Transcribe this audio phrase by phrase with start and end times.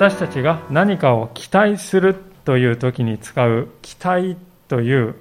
[0.00, 4.34] 私たちが何かを期待するという時に使う期待
[4.66, 5.14] という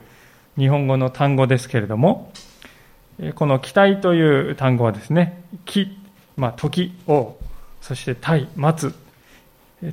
[0.58, 2.32] 日本語の単語ですけれども、
[3.36, 5.98] この期待という単語はですね、期、
[6.38, 7.36] まあ、時を、
[7.82, 8.96] そして待、待つ、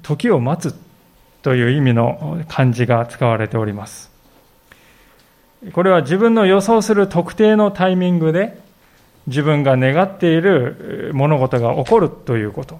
[0.03, 0.79] 時を待つ
[1.43, 4.13] という意味の漢字が使われております。
[5.73, 8.57] これは自分の予想する特定のタイミングで
[9.27, 12.79] 自分が願っている物事が起こるということ。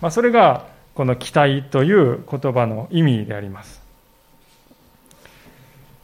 [0.00, 3.82] まあ、それがこの期待という言葉の意味であります。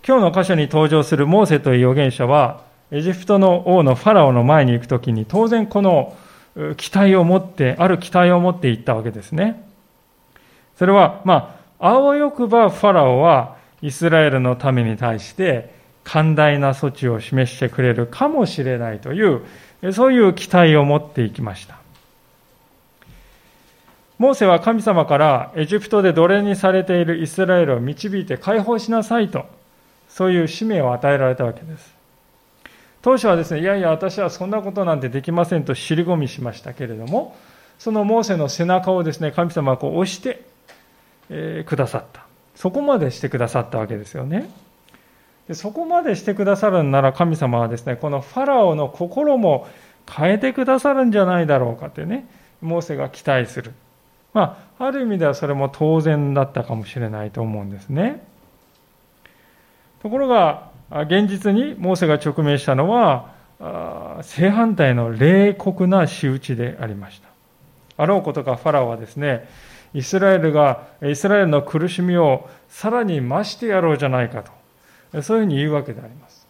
[0.07, 6.17] 今日の箇所に登場するモーセという預言者は、エジプトの王のファラオの前に行くときに、当然この
[6.77, 9.65] 期待を持って、ある期待を持って行ったわけですね。
[10.77, 15.73] それは、まあ、あわよくばファラオはイスラエルのために対して
[16.05, 19.43] 寛大な措置を示してくれるかもしれないという、
[19.93, 21.80] そういう期待を持っていきました。
[24.21, 29.47] モーセは神様からエジプトで奴隷にされているイスラエルを導いて解放しなさいと、
[30.11, 31.95] そういう使命を与えられたわけです。
[33.01, 37.35] 当初はですね、いやいや、私はそんなことなんてできませんと尻込みしましたけれども、
[37.79, 40.43] そのモーセの背中をですね、神様はこう押して、
[41.31, 42.27] えー、くださった。
[42.55, 44.51] そこまでしてくださったわけですよね。
[45.49, 49.67] でそこまでしてくださるんなら神様はですね、このファラオの心も
[50.07, 52.29] 変えてくださるんじゃないだろうかってね、
[52.61, 53.73] モーセが期待する。
[54.33, 58.25] まあ、ある意味ではそれも当然だったかもしれないと思うんですね。
[60.03, 63.33] ところが、現実にモーセが直面したのは、
[64.23, 67.29] 正反対の冷酷な仕打ちでありました。
[67.97, 69.49] あろうことかファラオはですね、
[69.93, 74.43] イスラエルが、イスラエルの苦しみをさらに増してやろうじゃないか
[75.13, 76.47] と、そういうふうに言うわけであります。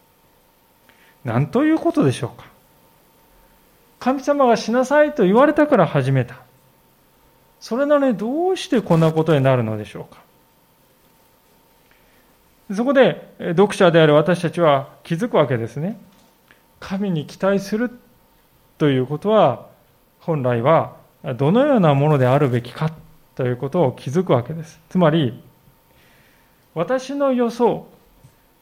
[1.24, 2.46] 何ということでしょうか。
[3.98, 6.36] 神様がしなさいと言われたから始めた。
[7.60, 10.20] それなのにどうしてこんなことになるのでしょうか？
[12.74, 15.98] そこで読者である私たちは気づくわけですね。
[16.78, 17.90] 神に期待する
[18.78, 19.66] ということは
[20.20, 20.96] 本来は
[21.36, 22.90] どのようなものであるべきか
[23.34, 24.80] ということを気づくわけです。
[24.88, 25.42] つまり
[26.74, 27.86] 私の予想、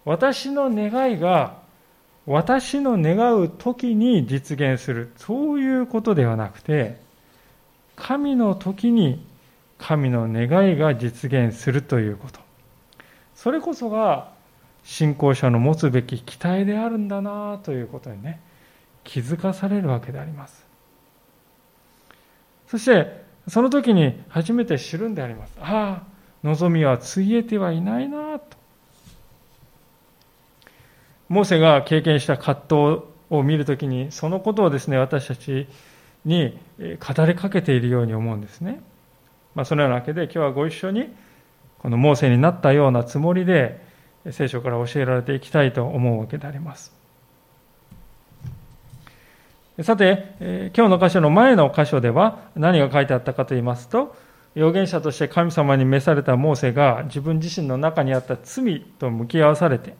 [0.05, 1.59] 私の願いが
[2.27, 6.97] 私の願う時に実現する、そういうことではなくて、
[7.99, 9.25] 神の時に
[9.77, 12.41] 神の願いが実現するということ。
[13.35, 14.31] それこそが
[14.85, 18.41] 信仰者の持つべき期待であるんだなということにね、
[19.05, 20.65] 気づかされるわけであります。
[22.69, 25.53] そして、その時に初めて知るんであります。
[25.61, 26.03] ああ、
[26.45, 28.57] 望みはついえてはいないなと。
[31.29, 35.67] モーセが経験した葛藤を見るときに、そのことをですね、私たち
[36.29, 38.81] に語りかけているように思うんですね。
[39.55, 41.13] まあ、そのようなわけで、今日はご一緒に
[41.79, 43.81] このモーセになったようなつもりで
[44.31, 46.93] 聖書から教えられていきたいと思うわけであります。
[49.83, 54.15] さて、今日の箇所の前の箇所では何が書いてあったかと言いますと、
[54.57, 59.95] 預言者として神様に召されたモーセが自分自身の中にあった罪と向き合わされて、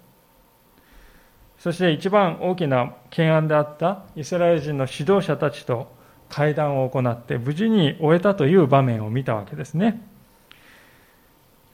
[1.59, 5.97] そして一番大きな懸案であったイスラエル人の指導者たちと
[6.29, 10.03] 会談を行って無事に終えたという場面を見たわけですね。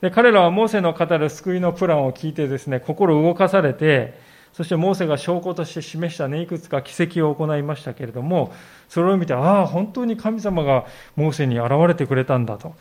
[0.01, 4.19] で彼らはモーセの語る救いのプランを聞いてですね、心動かされて、
[4.53, 8.53] そしてモーセが証拠として示したね、いくつか奇跡を行いましたけれども、
[8.89, 10.85] それを見て、ああ、本当に神様が
[11.17, 12.75] モーセに現れてくれたんだと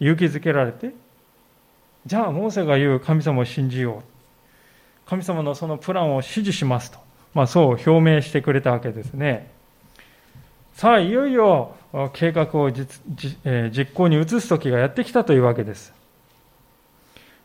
[0.00, 0.94] 勇気づけられて、
[2.06, 5.08] じゃあモーセが言う神様を信じよう。
[5.08, 6.98] 神様のそのプランを支持しますと。
[7.34, 9.50] まあそう表明してくれたわけですね。
[10.74, 11.74] さあ、いよいよ
[12.12, 12.86] 計画を実
[13.94, 15.92] 行に移す時がやってきたというわけです。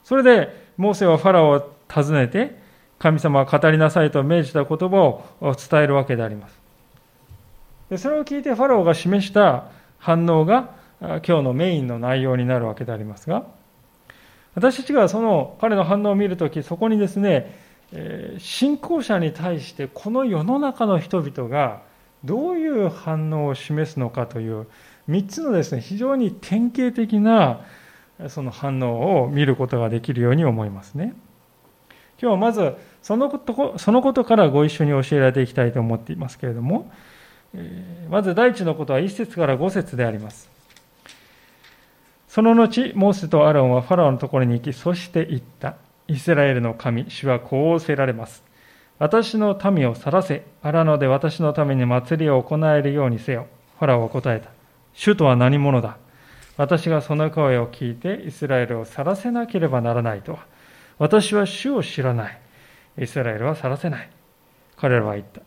[0.03, 2.57] それで、モーセはファラオを訪ねて、
[2.99, 6.57] 神様は語りなさいと命じた言葉を伝えるわけであります。
[7.89, 9.65] でそれを聞いてファラオが示した
[9.97, 13.45] 反応が今日のメインの内容になるわけでありますが、
[14.55, 17.55] 私たちがその彼の反応を見るとき、そこにですね、
[18.39, 21.81] 信仰者に対してこの世の中の人々が
[22.23, 24.67] どういう反応を示すのかという
[25.09, 27.61] 3つのですね、非常に典型的な
[28.27, 31.13] その反応を見ることができるように思いますね。
[32.19, 32.73] 今日はまず
[33.03, 36.91] そのことそのことからご一緒に教えられていきたいと思っていますけれども、
[38.09, 40.49] まず第一のことは1節から5節であります。
[42.27, 45.75] その後、モーセとアロンはファラオのところに行き、そして言った。
[46.07, 48.46] イスラエルの神、主はこうおせられます。
[48.99, 53.47] 私の民を去らせ、荒野で私のために祭りを行えるようにせよ。
[53.77, 54.49] ファラオは答えた。
[54.93, 55.97] 主とは何者だ？
[56.57, 60.45] 私がその声を聞いてイスラエルを去らせなければならないとは。
[60.97, 62.39] 私は主を知らない。
[62.97, 64.09] イスラエルは去らせない。
[64.75, 65.41] 彼らは言った。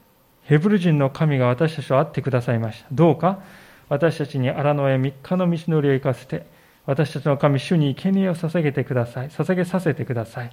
[0.44, 2.86] ヘブル人の神が私たちと会ってくださいました。
[2.92, 3.40] どうか？
[3.88, 6.46] 私たちに荒野へ3日の道のりを行かせて、
[6.86, 9.28] 私たちの神、主に生贄を捧げてください。
[9.30, 10.50] 捧げさせてください。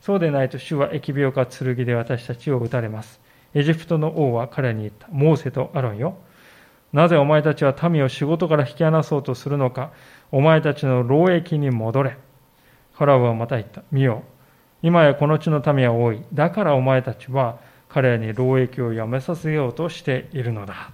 [0.00, 3.20] そうでないと主は疫病か剣で私たちを撃たれます。
[3.54, 5.08] エジプトの王は彼に言った。
[5.10, 6.16] モーセとアロンよ。
[6.92, 9.92] なぜお前たちは民を仕事から引き離そうとするのか。
[10.32, 12.16] お前たちの労役に戻れ。
[12.94, 13.82] ファラオはまた言った。
[13.92, 14.22] 見よ。
[14.82, 16.22] 今やこの地の民は多い。
[16.32, 17.58] だからお前たちは
[17.88, 20.92] 彼らに労役をやめさせようとしているのだ。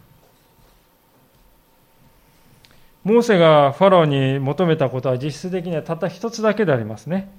[3.05, 7.31] モーセがファラオに求めたことは実質的にはたった一つだけでありますね。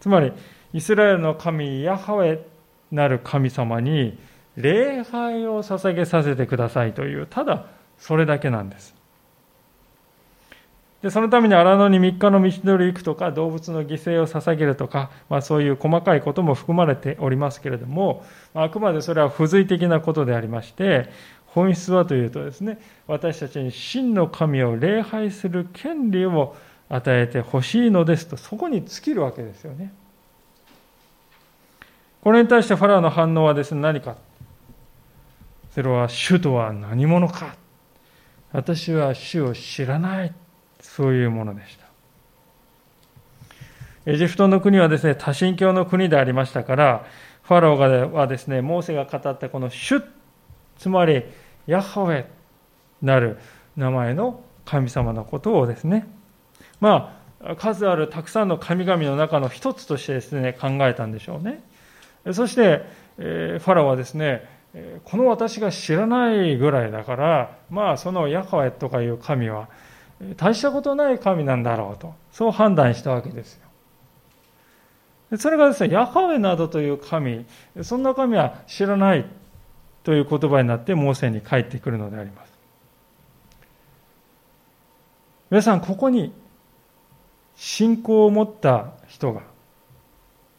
[0.00, 0.32] つまり、
[0.72, 2.40] イスラエルの神ヤハウェ
[2.90, 4.18] なる神様に
[4.56, 7.66] 礼拝を捧げさせてくださいという、ただ
[7.98, 8.98] それだけなんです。
[11.02, 21.08] でそのために荒野に3日の道のり行くとか動物の犠牲を捧げるとか、まあ、そういう細かいことも含まれておりますけれどもまあくまでそれは付随的なことでありまして
[21.46, 26.56] 本質はというとですね私たちに真の神を礼拝する権利を
[26.88, 29.92] 与えてほしいのですとそこに尽きるわけですよね
[32.28, 34.18] これに対してファラオの反応はですね何か。
[35.70, 37.56] それは主とは何者か。
[38.52, 40.34] 私は主を知らない。
[40.78, 41.86] そういうものでした。
[44.04, 47.06] エジプトの国はですね多神教の国でありましたから
[47.44, 50.02] ファラオがはですねモーセが語ったこの主
[50.76, 51.24] つまり
[51.66, 52.26] ヤハウェ
[53.00, 53.38] なる
[53.74, 56.06] 名前の神様のことをですね
[56.78, 61.66] まあ数あるたくさんの神々の中の一つとしてですね考えたんでしょうね。
[62.32, 62.82] そして、
[63.18, 64.48] えファラオはですね
[65.04, 69.68] この私が知らないぐらいだからまあそのヤハウェとかいう神は
[70.36, 73.68] 大したことない神なんだろうと、そう判断したわけですよ。
[75.38, 77.44] それがですね、ヤハウェなどという神、
[77.82, 79.26] そんな神は知らない
[80.02, 82.52] という言葉になって、モーセに帰ってくるのであります。
[85.50, 86.32] 皆さん、ここに
[87.54, 89.42] 信仰を持った人が、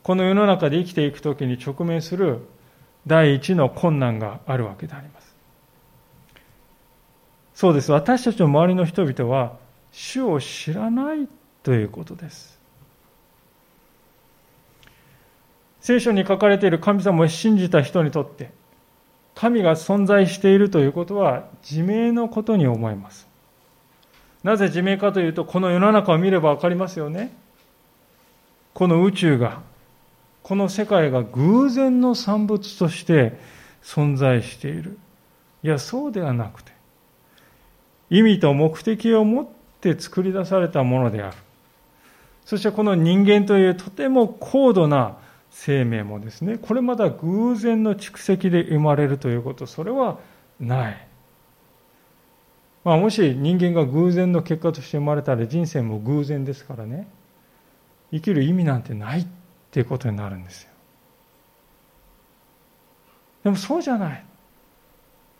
[0.10, 2.40] この世の中で生きていくときに直面する
[3.06, 5.36] 第一の困難があるわけであります。
[7.54, 7.92] そうです。
[7.92, 9.58] 私たちの周りの人々は、
[9.92, 11.28] 主を知らない
[11.62, 12.60] ということです。
[15.80, 18.50] 聖書に書かれている神様を信じた人にとって、
[19.36, 23.28] 神が存在しているということは自明のことに思います。
[24.42, 27.32] なぜ自明かというと、この世の中を見ればわかりますよね。
[28.74, 29.70] この宇宙が、
[30.50, 33.40] この世界が偶然の産物として
[33.84, 34.98] 存在している。
[35.62, 36.72] いや、そうではなくて、
[38.10, 39.48] 意味と目的を持っ
[39.80, 41.38] て作り出されたものである。
[42.46, 45.18] そしてこの人間というとても高度な
[45.52, 50.18] 生命もですね、これまだ偶然の蓄積で生まれるということ、それは
[50.60, 51.08] ない。
[52.84, 57.08] まあ、もし人間が偶然の結果として生まれたら人生も偶然ですからね、
[58.10, 59.39] 生きる意味なんてないって
[59.70, 60.70] っていうことになるんですよ。
[63.44, 64.26] でもそうじゃない。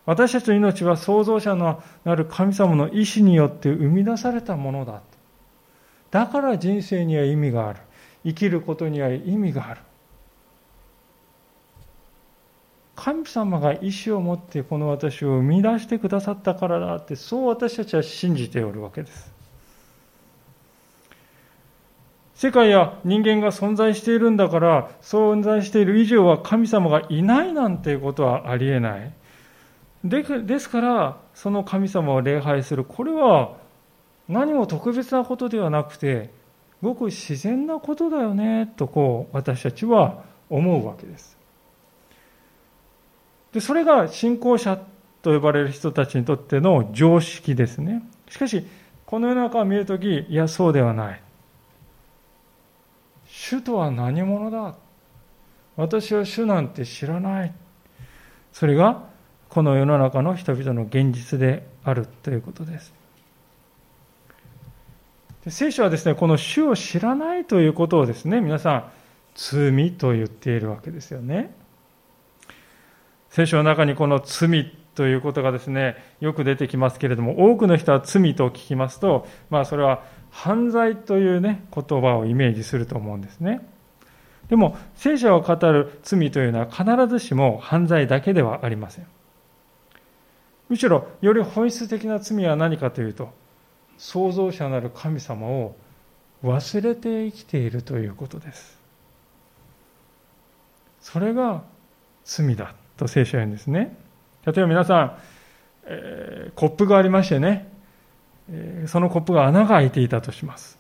[0.06, 5.02] 私たちの命は創造者のなる神様の意志によって生み出されたものだ。
[6.12, 7.80] だから人生には意味がある。
[8.24, 9.82] 生きることには意味がある。
[12.96, 19.39] 神様が意志を持ってこの私を生み出してくださったからだって、そう私たちは信じておるわけです。
[22.40, 29.12] 世界や人間が存在しているんだから、存在している以上は神様がいないなんていうことはありえない。
[30.06, 33.58] でですから、その神様を礼拝する、これは
[34.30, 36.30] 何も特別なことではなくて、
[36.82, 41.38] ごく自然なことだよね、とこう、私たちは思うわけです。
[43.52, 44.80] で、それが信仰者
[45.24, 48.02] と呼ばれる人たちにとっての常識ですね。
[48.30, 48.66] しかし、
[49.06, 51.22] この世の中を見るとき、いや、そうではない。
[53.50, 54.76] 主とは何者だ？
[55.76, 57.54] 私は主なんて知らない。
[58.52, 59.08] それが
[59.50, 62.94] この世の中の人々の現実であるということです。
[65.46, 68.84] で聖書はですね、この主を知らないということをですね、皆さん、
[69.34, 71.52] 罪と言っているわけですよね。
[73.32, 83.62] 聖書の中にこの罪ということがですね、よく出てきますけれども、多くの人は罪と聞きますと、まあそれは犯罪というね、言葉をイメージすると思うんですね。
[84.50, 89.08] でも、聖書を語る罪というのは必ずしも犯罪だけではありません。
[90.70, 93.32] むしろ、より本質的な罪は何かというと、
[93.98, 95.76] 創造者なる神様を
[96.44, 98.80] 忘れて生きているということです。
[101.02, 101.64] それが
[102.24, 103.98] 罪だと聖書は言うんですね。
[104.46, 105.18] 例えば皆さん、
[105.86, 107.69] えー、コップがありましてね、
[108.88, 110.80] そのコップが穴が開いていたとします。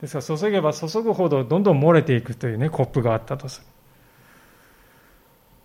[0.00, 3.66] ですから注げば注ぐほどどんどん漏れていくというね、コップがあったとする。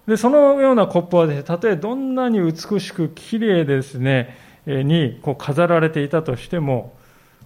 [0.08, 6.96] で、そのようなコップはですね、たとえどんなに美しく綺麗ですね、にこう飾られていたとしても、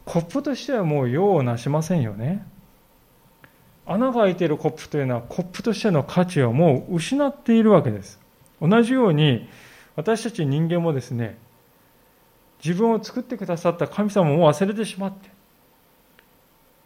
[0.05, 2.45] コップとしてはもう用をなしませんよね。
[3.85, 8.19] 穴が開いているコップというのはコップとしての価値をもう失っているわけです。
[8.61, 9.49] 同じように
[9.95, 11.37] 私たち人間もですね、
[12.63, 15.29] 自分を作ってくださった神様も忘れてしまって、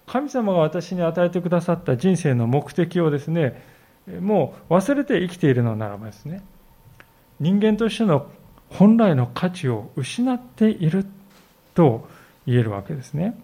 [0.08, 3.62] 神様が私に与えてくださった人生の目的をですね、
[4.22, 6.44] もう忘れて生きているのならばですね、
[7.40, 8.28] 人間としての
[8.70, 11.06] 本来の価値を失っている
[11.74, 12.08] と
[12.46, 13.40] 言えるわけですね。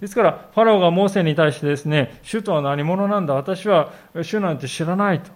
[0.00, 5.30] ですから、ファラオがモーセに対してですね、主とは何者なんだ、私は主なんて知らないと。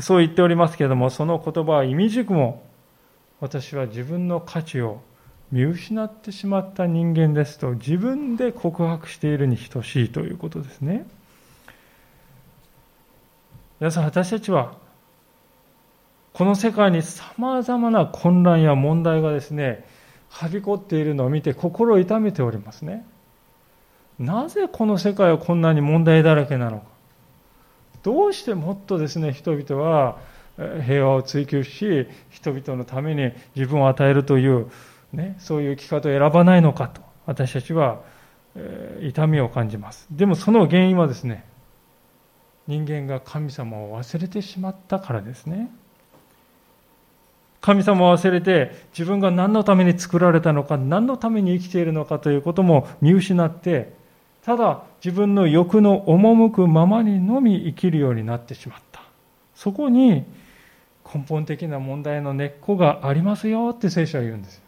[0.00, 2.64] そう言っておりますけれども、その言葉は意味軸も、
[3.40, 5.00] 私は自分の価値を
[5.52, 11.06] 見失ってしまった人間ですと、自分で告白しているに等しいということですね。
[13.80, 14.74] 皆さん、私たちは、
[16.32, 19.84] この世界に様々な混乱や問題がですね、
[20.28, 23.06] はびこっているのを見て心を痛めておりますね。
[24.18, 26.86] なぜこの世界はこんなに問題だらけなのか。
[28.02, 30.18] どうしてもっとですね、人々は
[30.84, 34.66] 平和を追求し、人々のために自分を与えるという、
[35.12, 38.00] ね、そういう生き方を選ばないのかと、私たちは、
[38.56, 40.08] え痛みを感じます。
[40.10, 41.44] でもその原因はですね、
[42.66, 45.70] 人間が神様を忘れてしまったからですね。
[47.60, 53.92] 神様を忘れて自分が何のために作られたのか何のために生きているのかということも見失って
[54.44, 59.02] ただ自分の欲の赴くままにのみ生きるようになってしまった
[59.54, 60.24] そこに
[61.12, 64.62] 根本的な問題の根っこがありますよって聖書は言うんです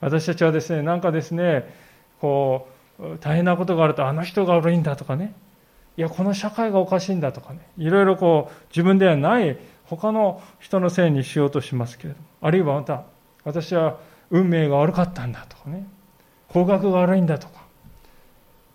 [0.00, 1.72] 私たちはですねなんかですね
[2.20, 5.34] こう大変なことがあるとあの人が悪いんだとかね。
[5.96, 7.60] いやこの社会がおかしいんだとかね。
[7.76, 13.04] いろいろこう自分ではない他の人のせいにしようとしますけれども、あるいはまた、
[13.44, 13.98] 私は
[14.30, 15.86] 運命が悪かったんだとかね、
[16.48, 17.62] 方角が悪いんだとか、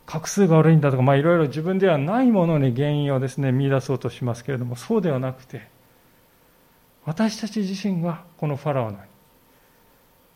[0.06, 5.68] 画数が悪いんだとか、まあいろいろ自分ではないものに原因をですね、見出そうとしますけれども、そうではなくて、
[7.08, 9.08] 私たち自身がこのファラオのように、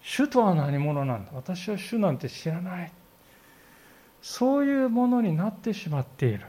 [0.01, 1.31] 主とは何者なんだ？
[1.33, 2.91] 私は主なんて知らない。
[4.21, 6.45] そういうものになってしまっている。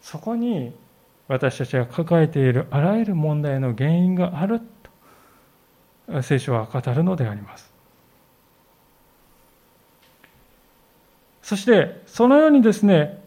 [0.00, 0.74] そこに
[1.28, 4.60] 私たちが抱えているあらゆる問題の原因がある
[6.08, 7.70] と聖書は語るのであります。
[11.42, 13.21] そしてそのようにですね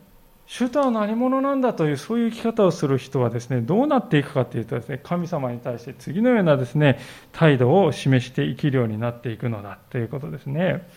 [0.47, 6.99] 主とは何者なんだというそういう生き方をする人はですねどうなっていくかというとですね神様に対して次のようなですね
[7.31, 10.87] 態度を示して生きるようになっていくのだということですね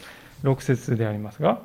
[0.42, 1.60] 6節でありますが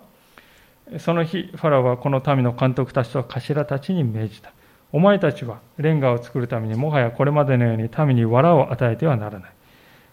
[0.99, 4.53] その日ファラオはこの民の監督たちと頭たちに命じた
[4.93, 9.51] お前たちはレンガを作るためにもはやこれまでのように民に藁を与えてはならない。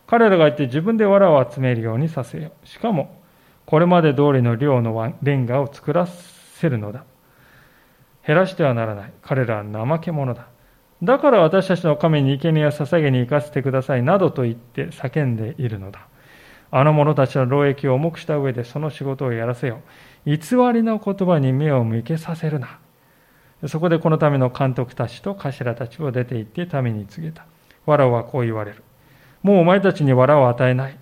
[0.06, 2.66] 彼らが言って自分で藁を集めるようにさせよう。
[2.66, 3.20] しかも、
[3.66, 7.04] これまで通りの量のレンガを作らせるのだ。
[8.26, 9.12] 減らしてはならない。
[9.22, 10.48] 彼らは怠け者だ。
[11.02, 16.06] だから私たちの神に生贄や捧げに行かせてくださいなどと言って叫んでいるのだ。
[16.70, 19.80] あの者たちの労役を重くした上でその仕事をやらせよ。
[20.26, 20.34] 偽
[20.72, 22.78] りの言葉に目を向けさせるな。
[23.66, 27.46] そこでこのための監督たちと頭たちを出て行って民に告げた。
[27.86, 28.82] 藁はこう言われる。
[29.42, 30.98] もうお前たちに藁を与えない。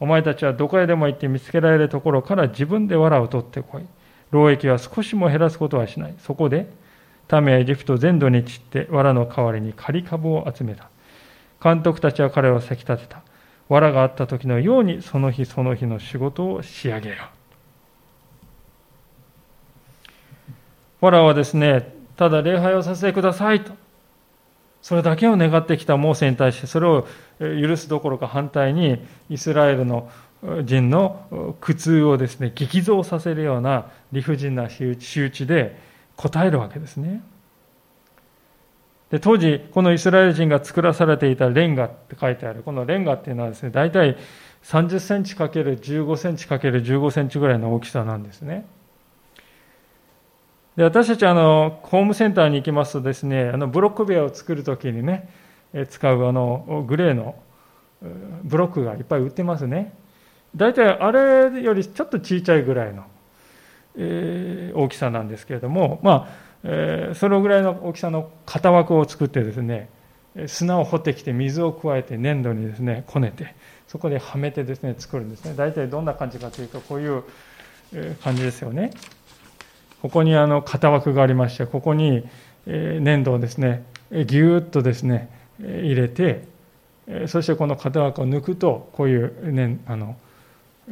[0.00, 3.86] お前たちはどこへでも行って見つけられるところから自分で藁を取ってこい。
[4.32, 6.14] 労役は少しも減らすことはしない。
[6.18, 6.66] そこで、
[7.30, 10.88] 民はエジプト全土に散って藁の代わりに刈り株を集めた。
[11.62, 13.22] 監督たちは彼をせき立てた。
[13.68, 17.18] 藁があった時のようにその日その日の仕事を仕上げよう。
[21.00, 23.72] ファラはですね、ただ礼拝をさせてくださいと。
[24.80, 27.06] それだけを願ってきたモーセに対して、それを
[27.38, 30.10] 許すどころか反対に、イスラエルの
[30.64, 35.78] 人の苦痛をですね、激増させるような理不尽な仕打ちで
[36.16, 37.22] 答えるわけですね。
[39.10, 42.62] で当時、このイスラエル人が作らされていたレンガって書いてある。
[42.62, 44.16] このレンガっていうのはですね、大体
[44.64, 48.66] 30センチ ×15 センチ ×15 センチぐらいの大きさなんですね。
[50.76, 55.28] で私たちあのホームセンターに行きますとですねあのブロック塀を作るときにね
[55.90, 57.34] 使うあのグレーの
[58.42, 59.94] ブロックがいっぱい売ってますね。
[60.54, 63.04] 大体あれよりちょっと小さいぐらいの、
[63.96, 66.28] えー、大きさなんですけれども、まあ、
[66.64, 69.88] えー、そのぐらいの大きさの型枠を作ってですね、
[70.46, 73.54] 砂を掘ってきて水を加えて粘土にですね、こねて、
[73.88, 75.54] そこではめてですね、作るんですね。
[75.56, 77.24] 大体どんな感じかというと、こういう
[78.22, 78.92] 感じですよね。
[80.00, 82.26] ここにあの型枠がありまして、ここに
[82.66, 85.28] 粘土をですね、ぎゅーっとですね、
[85.60, 86.44] 入れて、
[87.26, 90.16] そしてこの型枠を抜くと、こういう、ね、あの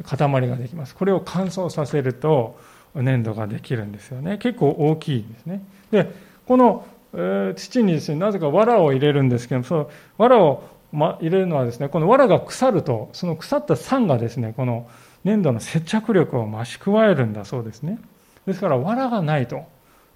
[0.03, 0.95] 塊ができます。
[0.95, 2.57] これを乾燥させると
[2.95, 4.37] 粘土ができるんですよね。
[4.37, 5.63] 結構大きいんですね。
[5.91, 6.11] で、
[6.47, 14.87] この、え土にですね、なぜか藁を入れるんですけどもその藁を、ま、入れるのはですね、この藁が腐ると、その腐った酸がですね、この
[15.23, 17.99] 粘土の接着力を増し加えるんだそうですね。
[18.45, 19.63] ですから、藁がないと、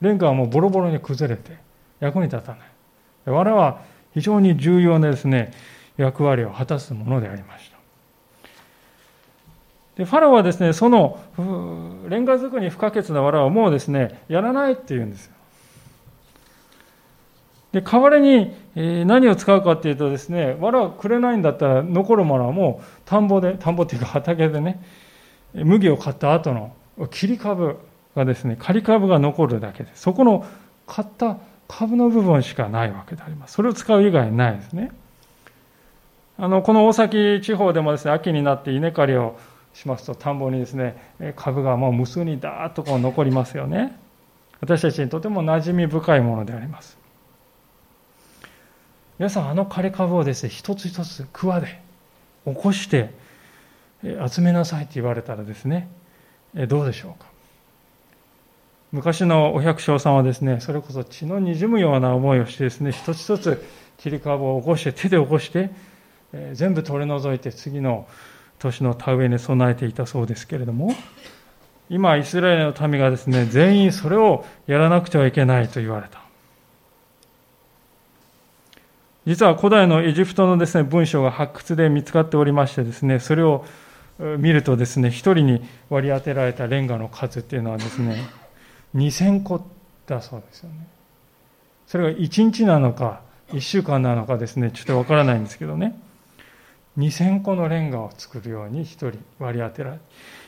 [0.01, 1.57] レンガはもうボロボロに崩れて
[1.99, 2.59] 役に立たない。
[3.25, 3.81] 藁は
[4.13, 5.51] 非常に重要なですね、
[5.97, 7.74] 役割を果たすものでありました。
[9.97, 11.19] でファラオはですね、その
[12.09, 15.33] レンガ作りに不可欠な藁をもうですね、やらないって言うんですよ。
[17.71, 24.83] で、代わりにえ何を使うかっていうとですね、藁をくれないんだったら残るものはもう田んぼで、田んぼっていうか畑でね、
[25.53, 26.75] 麦を買った後の
[27.09, 27.77] 切り株
[28.15, 30.45] がですね、仮株が残るだけで、そこの
[30.87, 31.37] 買った
[31.67, 33.53] 株の部分しかないわけであります。
[33.53, 34.91] それを使う以外ないですね。
[36.37, 39.37] あの、この大崎地方でもですね、秋になって稲刈りを
[39.75, 40.95] しますと、田んぼにですね、
[41.35, 43.95] 株がもう無数にダーッとこう残りますよね。
[44.61, 46.97] 私たちにとても馴染み深いものであります。
[49.19, 51.79] 皆さん、あの枯れ株をですね、一つ一つ桑で
[52.45, 53.11] 起こして
[54.01, 55.89] 集めなさいって言われたらですね、
[56.67, 57.27] どうでしょうか。
[58.93, 63.65] 昔のお百姓さんはですね、それこそ血のにじむような思いをしてですね、一つ一つ
[63.97, 65.69] 切り株を起こして、手で起こして、
[66.53, 68.07] 全部取り除いて次の
[68.65, 70.91] 年の田植えに備えていたそうですけれども、
[71.89, 76.19] 今、イスラエルの民がですね、全員それをやらなくてはいけないと言われた。
[79.25, 83.65] 実は古代のエジプトのですね、文章が発掘で見つかっておりましてですね、それを
[84.19, 88.23] 見るとですね、一人に割り当てられたレンガの数っていうのはですね、
[88.95, 89.65] 2000個
[90.07, 90.87] だそうですよね。
[91.87, 95.99] それが1日なのか、1週間なのかですね、ちょっとわからないんですけどね。
[96.97, 99.99] 2000個のレンガを作るように1人割り当てられ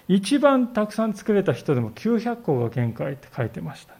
[0.07, 3.93] 一番たくさん作れた人でも900個が限界って書いてました、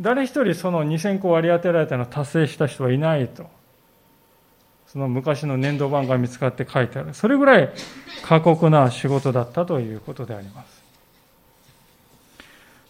[0.00, 3.46] 誰一人その2000個割り当てられたのを達成した人はいないと
[4.88, 7.14] その昔の粘土板が見つかって書いてある。
[7.14, 7.70] それぐらい
[8.24, 10.79] 過酷な仕事だったということであります。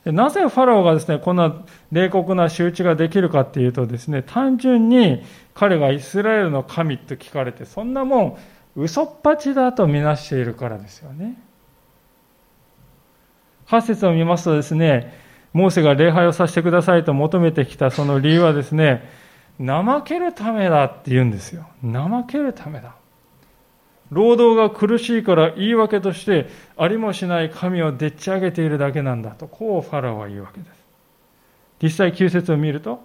[0.05, 5.23] なぜファラオがですね、こんな冷酷な仕打ちができるかっていうとですね、単純に
[5.55, 8.37] 彼がイスラエルの神と聞かれて、そんなもん
[8.77, 11.37] 嘘っぱちだとみなしているからですよね。
[13.67, 15.13] 8節を見ますとですね、
[15.53, 19.09] モーセが礼拝をさせてくださいと求めてきたその理由はですね、
[19.59, 21.67] 怠けるためだって言うんですよ。
[21.83, 22.95] 怠けるためだ。
[24.11, 30.81] 労働が苦しいから言い訳としてありもしない神をでっち上げているだけなんだと、こうファラオは言うわけです。
[31.83, 33.01] 実際9節を見ると、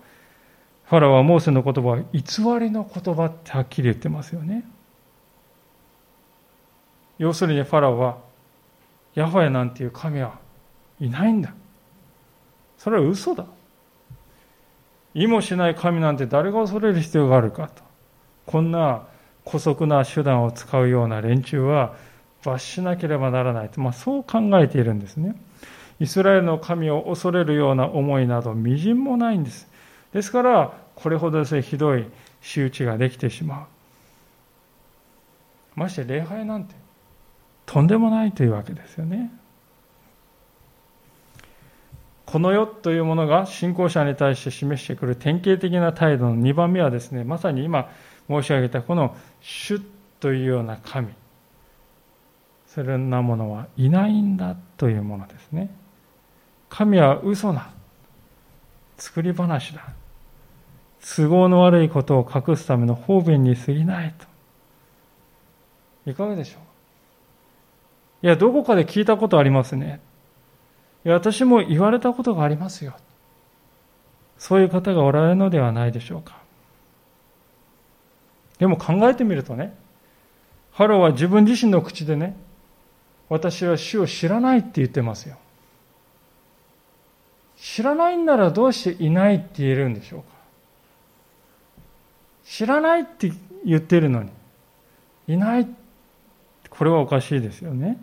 [0.86, 2.22] ファラオはモーセの言葉は偽
[2.60, 4.65] りの言葉ってはっきり言ってますよね。
[7.18, 8.18] 要するにファラオは、
[9.13, 10.38] ヤホヤなんていう神は
[11.00, 11.54] いないんだ。
[12.78, 13.46] それは嘘だ。
[15.13, 17.84] 意もしない神なんて誰が恐れる必要があるかと。
[18.46, 19.08] こんな
[19.46, 21.96] 姑息な手段を使うような連中は
[22.44, 25.36] 罰しなければならないと、まあ、そう考えているんですね。
[26.00, 29.68] イスラエルの神を恐れるような思いなどみじんもないんです。
[30.12, 32.06] ですから、これほどですね、ひどい
[32.42, 33.66] 仕打ちができてしまう。
[35.76, 36.76] まして礼拝なんて
[37.66, 39.32] とんでもないというわけですよね。
[42.26, 47.90] この世というものが信仰者に対して示してくる典型的な態度の2番目はですね、まさに今
[48.28, 49.80] 申し上げたこの主
[50.20, 51.10] というような神、
[52.68, 55.70] そんなものはいないんだというものですね。
[56.70, 57.70] 神は嘘な、
[58.98, 59.82] 作り話だ。
[61.18, 64.14] 都合の悪いことを隠すための方便に過ぎない
[66.04, 66.12] と。
[66.12, 66.60] いかがでしょ
[68.24, 68.26] う？
[68.26, 70.00] いや、どこかで聞いたことありますね。
[71.06, 72.96] いや、私も言われたことがありますよ。
[74.38, 76.38] そういう方がおられるのではないでしょうか。
[78.60, 79.76] でも考えてみるとね、
[80.72, 82.36] パロは自分自身の口でね、
[83.30, 85.38] 私は主を知らないって言ってますよ。
[87.58, 90.28] 知らないんならどうしていないって言えるんでしょうか。
[92.46, 93.32] 知らないって
[93.65, 94.30] 言ってるのに、
[95.28, 95.68] いない。
[96.70, 97.98] これはおかしいですよね。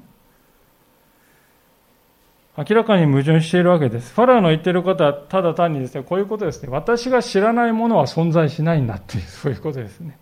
[2.57, 4.13] 明らかに矛盾しているわけです。
[4.13, 6.69] ファラオの言ってることはただ単にですね、こういうことですね。
[6.71, 10.19] 私が知らないものは存在しないんだっていう、そういうことですね。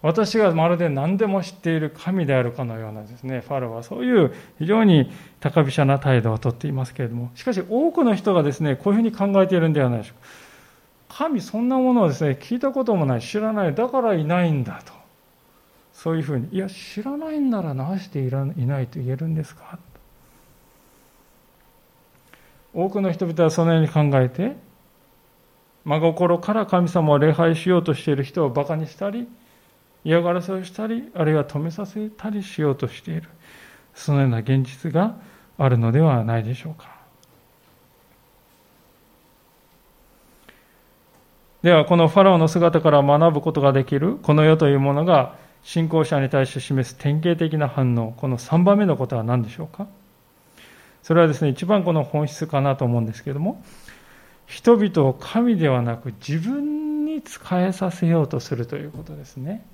[0.00, 10.28] 私がまるで何でも知っている神であるかのようなですね、ファラオはそういう非常に高飛車な態度をとっていますけれども、しかし多くの人がですね、こういうふうに考えているんではないでしょうか。
[11.08, 14.92] 神そんなものをですね、聞いたこともない、知らない、だからいないんだと。
[15.92, 19.80] そういうふうに、いや、知らないんならなしていないと言えるんですか
[22.72, 24.56] 多くの人々はそのように考えて、
[25.84, 29.26] 真心から神様を礼拝しようとしている人を馬鹿にしたり、
[30.04, 33.28] 嫌がらせをしたり、あるいは止めさせたりしようとしている。
[33.94, 35.16] そのような現実が
[35.58, 36.98] あるのではないでしょうか。
[41.62, 49.88] では、このファラオの姿から学ぶことができる、この世というものが信仰者に対して示す典型的な反応、この3番目のことは何でしょうか
[51.02, 53.62] それはですね、一番この本質かなと思うんですけれども、
[54.46, 59.66] 人々を神ではなく自分に仕えさせようとするということですね。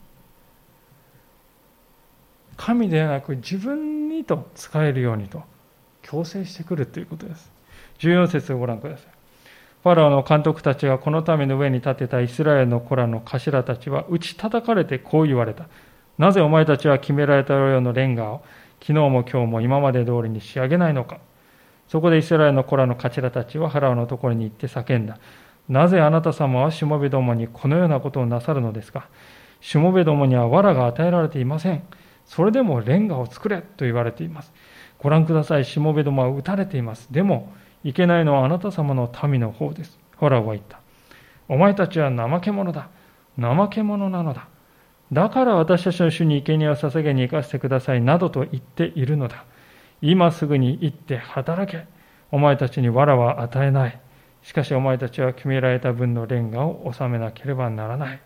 [2.57, 5.43] 神ではなく自分にと使えるようにと
[6.03, 7.53] 強制してくるということです。
[7.99, 9.07] 14節をご覧ください。
[9.83, 15.69] ファラオの監督たちがこの民の上に立てたイスラエルの子らの頭たちは打ち叩かれてこう言われた。
[16.17, 18.45] なぜお前たちは決められたようなレンガを
[18.81, 21.19] 昨日も今日も今まで通りに仕上げないのか。
[21.88, 25.19] そこでイスラエルの子らの頭たちはファラオのところに行って叫んだ。
[25.69, 29.09] なぜあなた様はしもべどもにこのようなことをなさるのですか
[29.61, 31.83] しもべどもには藁が与えられていません。
[32.25, 34.53] それでもレンガを作れと言われています。
[34.99, 35.65] ご覧ください。
[35.65, 37.13] しもべどもは撃たれています。
[37.13, 37.53] でも、
[37.85, 39.99] いけないのはあなた様の民の方です。
[40.19, 40.81] ファラオは言った。
[41.49, 42.89] お前たちは怠け者だ。
[43.39, 44.49] 怠け者なのだ。
[45.13, 49.45] だから私たちの主に生贄を捧げに行かせてくださいなどと言っているのだ。
[50.01, 51.87] 今すぐに行って働け。
[52.33, 54.01] お前たちに藁は与えない。
[54.43, 58.21] しかしお前たちは決められた分のレンガを納めなければならない。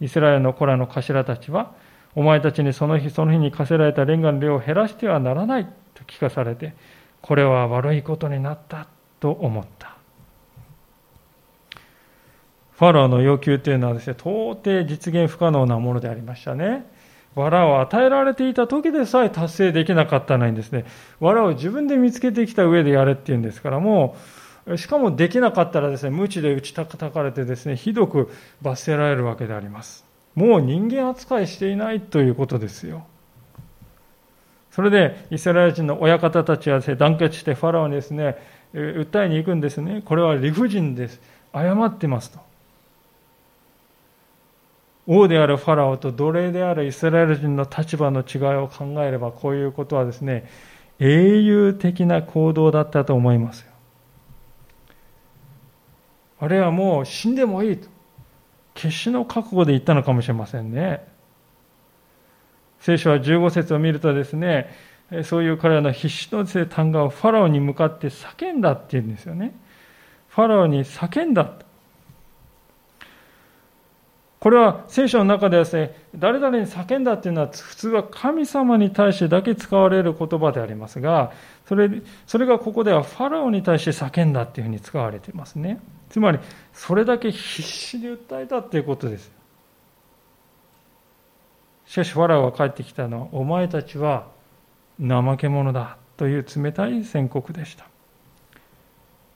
[0.00, 1.74] イスラエルの子らの頭たちは、
[2.16, 6.74] お前たちにその日その日に課せられたレンガの量を減らしてはならないと聞かされて、
[7.20, 8.86] これは悪いことになった
[9.20, 9.96] と思った。
[12.72, 16.84] ファラオの要求というのはですね、到底実現不可能なものでありましたね。
[17.34, 20.84] 藁を与えられていた時でさえ達成できなかったのにですね、
[21.20, 24.16] 藁を自分で見つけてきた上でやれっていうんですからも
[24.66, 28.30] う、しかもできなかったらですね、無知で打ち叩かれてですね、ひどく
[28.62, 30.03] 罰せられるわけであります。
[30.34, 33.06] もう人間扱いしていないということですよ。
[34.70, 38.36] それでイスラエル人の親方たちは、ね、団結してファラオにですね、
[38.72, 40.02] 訴えに行くんですね。
[40.04, 41.20] これは理不尽です。
[41.52, 42.40] 謝ってますと。
[45.06, 50.48] 王であるファラオと奴隷であるイスラエル人の立場の違いを考えれば、こういうことはですね、
[50.98, 53.70] 英雄的な行動だったと思いますよ。
[56.40, 57.93] あれはもう死んでもいいと。
[58.74, 61.06] 決死の覚悟で言ったのかもしれませんね。
[62.80, 64.70] 聖書は15節を見るとですね、
[65.22, 69.54] そういう彼らの必死の単価をファラオに向かって叫んだっていうんですよね。
[70.28, 71.63] ファラオに叫んだ。
[74.44, 81.32] これは聖書の中ではですね、誰々に叫んだっていうのは普通は神様に対してだけ使われる言葉でありますが、
[81.66, 81.88] それ
[82.26, 85.80] それがここではファラオに対して叫んだっていうふうに使われていますね。
[86.10, 86.38] つまり、
[86.74, 89.32] それだけ必死で訴えたっていうことです。
[91.86, 94.26] しかしファラオが帰ってきたのは、お前たちは
[95.00, 97.86] 怠け者だという冷たい宣告でした。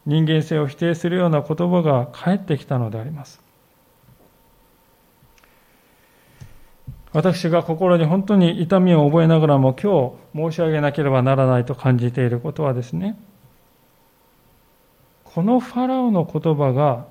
[0.04, 3.47] 人間性を否定するような言葉が返ってきたのであります。
[7.18, 13.18] 私が心に本当に痛みを覚えながらも今日申し上げなければならないと感じていることはですね、
[15.24, 17.06] このファラオの言葉が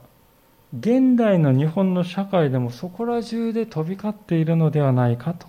[0.80, 5.46] 現代の日本の社会でもそこら中で飛び交っているのではないかと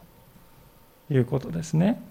[1.09, 2.03] いうことですね。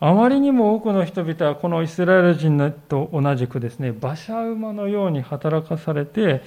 [0.00, 6.42] あまりにも多くの人々はこのイスラエル人と同じくですね、馬車馬のように働かされて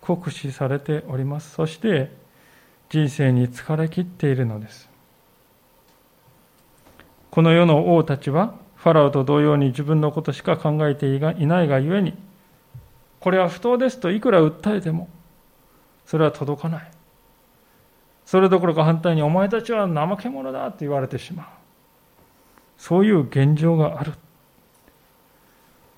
[0.00, 1.52] 酷使されております。
[1.52, 2.21] そして
[2.92, 4.90] 人生に疲れ切っているのです。
[7.30, 12.12] この世の王たちはファラオと同様に自分のことしか考えていないがゆえに
[13.22, 15.08] これは不当ですといくら訴えても、
[16.04, 16.90] それは届かない。
[18.26, 21.46] それどころか反対に、お前たちは怠け者だと言われてしまう。
[22.76, 24.14] そういう現状がある。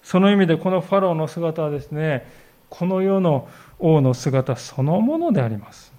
[0.03, 2.31] その意味でこのファローの姿はですね、
[2.69, 5.95] この世の王の姿そのものであります。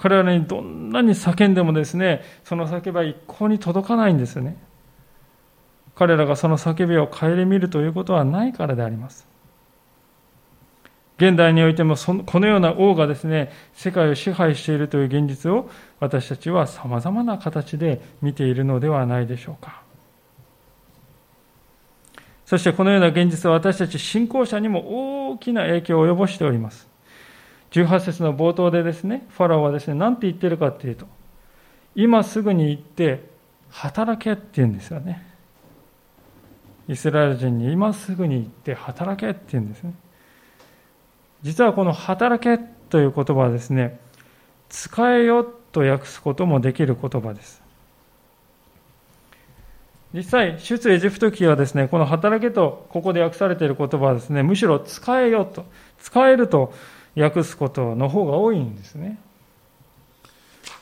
[0.00, 4.56] 彼らにどんなに叫んでもですね、その叫びは一向に届かないんですよね。
[5.94, 9.28] 彼らがその叫びを顧みるということはないからであります。
[11.18, 19.82] 現代においてもそのこのような王がですね、世界を支配しているという現実を私たちは様々な形で見ているのではないでしょうか。
[22.46, 26.89] そしてこのような現実は私たち信仰者にも大きな影響を及ぼしております。
[27.70, 31.06] 18節の冒頭でですね、ファラオはですね、何て言ってるかっていうと、
[31.94, 33.28] 今すぐに行って
[33.70, 35.26] 働けって言うんですよね。
[36.88, 39.94] イスラエル人に今すぐに行って働けって言うんですね。
[41.42, 44.00] 実はこの働けという言葉はですね、
[44.68, 47.62] 使えよと訳すこともできる言葉です。
[50.12, 55.66] 実際、出エジプト記はですね、この働けとここで訳されている言葉はですね、むしろ使えよと、
[55.98, 56.74] 使えると
[57.16, 59.18] 訳すことの方が多いんですね。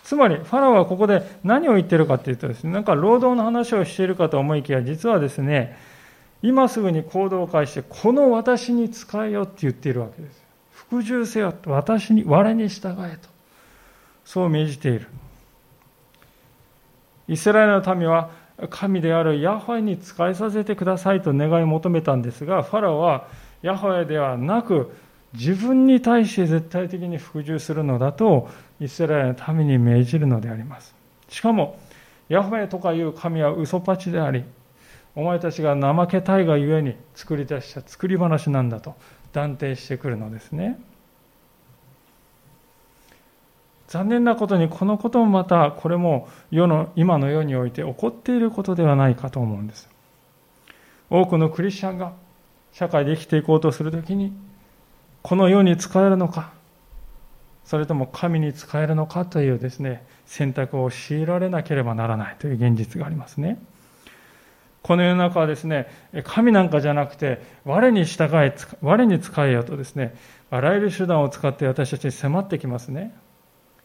[0.05, 5.77] つまり、ファラオはここで何を言ってるかっていうとですね、なんか労働の話をしているかと思いきや、実はですね、
[6.41, 10.43] 今すぐに行動を開始して、この私に使えよって言っているわけです。
[10.73, 13.29] 服従せよ、私に、我に従えと。
[14.25, 15.09] そう命じている。
[17.29, 18.31] イスラエルの民は、
[18.71, 23.29] 神であるヤホエに仕えさせてくださいと願い求めたんですが、ファラオは
[23.63, 24.91] ヤホエではなく、
[25.35, 28.49] 自分に対して絶対的に服従するのだと
[28.81, 30.95] イスラエルの民に命じるのであります。
[31.29, 31.79] しかも、
[32.29, 34.45] ヤホメとかいう神は嘘っぱちであり、
[35.15, 38.95] お前たちが怠けたいがゆえに作り出した作り話なんだと
[39.33, 40.79] 断定してくるのですね。
[43.89, 49.89] 残念なことにこのこともまたこれも世の今の世において起こっていることではないかと思うんです。
[51.11, 52.13] 多くのクリスチャンが
[52.73, 54.33] 社会で生きていこうとするときに
[55.29, 56.53] この世に使えるのか、
[57.67, 63.59] それとも神に使えるのかというですね、選択を強いられなければならないという現実がありますね。
[64.81, 65.87] この世の中はですね、
[66.25, 70.15] 神なんかじゃなくて、我に従え、我に使えよとですね、
[70.51, 73.15] あらゆる手段を使って私たちに迫ってきますね。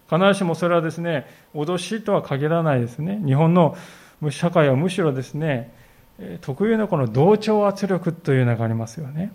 [0.09, 3.21] 必ずしもそれはですね、脅しとは限らないですね。
[3.25, 3.75] 日本の
[4.29, 5.73] 社会はむしろですね、
[6.39, 9.33] 特有のこの同調圧力というのがありますよね。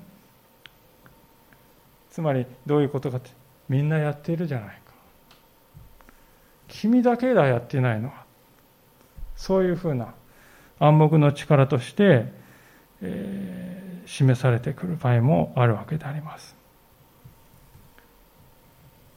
[2.19, 3.31] つまりどういうことかって
[3.69, 4.75] みんなやっているじゃないか。
[6.67, 8.25] 君だけだやってないのは
[9.37, 10.15] そういうふうな
[10.81, 12.33] 暗黙の力として、
[13.03, 16.57] えー、示されてくる場合もあるわけであります。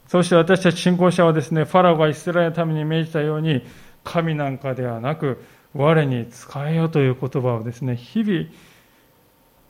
[0.08, 3.64] そして私たち信仰者はですねファラオがイスラエルのために命じたように
[4.04, 8.46] 神なんかではなく我に使えよという言葉をですね日々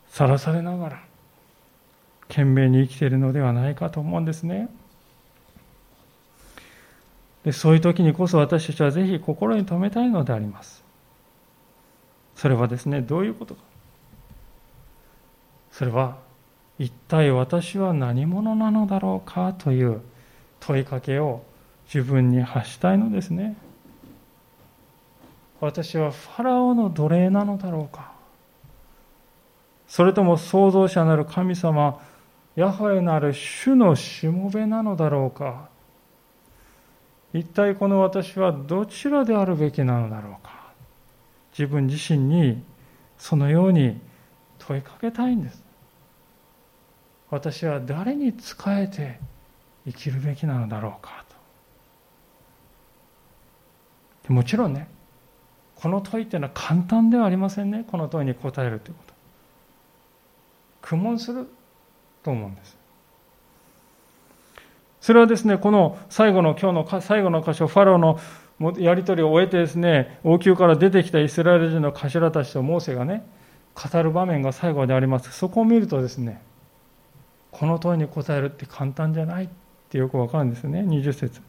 [0.09, 1.10] さらされながら
[2.31, 4.69] 懸命に生きているのではないかと思うんですね。
[7.43, 10.83] でそういう時にこそ私たちはぜひ心に留めたいのであります。
[12.35, 13.61] それはですね、どういうことか。
[15.71, 16.17] それは、
[16.79, 20.01] 一体私は何者なのだろうかという
[20.59, 21.43] 問いかけを
[21.85, 23.57] 自分に発したいのですね。
[25.59, 28.13] 私はファラオの奴隷なのだろうか。
[29.87, 31.99] それとも創造者なる神様、
[32.55, 35.69] ヤハエなる主のしもべなのだろうか。
[37.33, 40.73] 一体この私はどちらであるべきなのだろうか。
[41.57, 42.61] 自分自身に
[43.17, 43.99] そのように
[44.59, 45.63] 問いかけたいんです。
[47.29, 49.19] 私は誰に仕えて
[49.85, 51.23] 生きるべきなのだろうか
[54.27, 54.33] と。
[54.33, 54.87] もちろんね
[55.75, 57.85] この問いっていうのは簡単ではありませんね。
[57.89, 59.13] この問いに答えるということ。
[60.81, 61.47] 苦悶する
[62.23, 62.77] と思うんです。
[64.99, 68.19] それはですね、この最後の今日の最後の箇所、ファローの
[68.77, 73.25] やり取りを終えてですね、王宮から出てきたイスラエル人の頭たちとモーセがね、
[73.73, 75.31] 語る場面が最後であります。
[75.31, 76.41] そこを見るとですね、
[77.49, 79.45] この問いに答えるって簡単じゃない？
[79.45, 79.49] っ
[79.89, 81.41] てよくわかるんですね、20節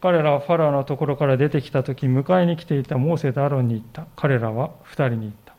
[0.00, 4.06] 彼らはファラオのところから出てきた時、迎えに来ていたモーセとアロンに言った。
[4.16, 5.54] 彼らは2人に言った。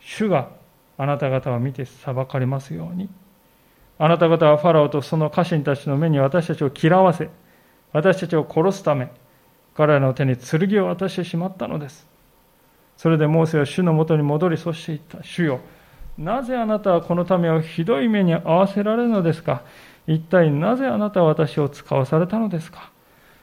[0.00, 0.50] 主が
[0.98, 3.08] あなた方を見て裁かれますように。
[3.98, 7.28] あなた方はファラオとその家臣たちの目に私たちを嫌わせ、
[7.92, 9.10] 私たちを殺すため、
[9.74, 12.06] 彼らの手に剣を渡してしまったのです。
[12.96, 15.22] それでモーセは主のもとに戻り、そして言った。
[15.22, 15.60] 主よ、
[16.16, 19.62] なぜあなたはこの民をひどい目に遭わせられるのですか？
[20.06, 22.90] 一体なぜあなたは私を使わされたのですか？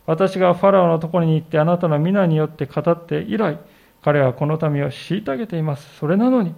[0.05, 3.57] 私がファラオのところに行ってあなたの皆によって語って以来、
[4.03, 5.97] 彼はこの民を虐げています。
[5.97, 6.53] それなのに、